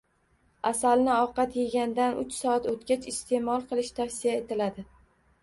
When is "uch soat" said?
2.23-2.67